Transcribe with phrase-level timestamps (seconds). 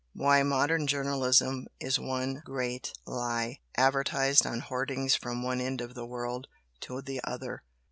[0.15, 6.07] Why, modern journalism is one GREAT LIE advertised on hoardings from one end of the
[6.07, 6.47] world
[6.79, 7.61] to the other!"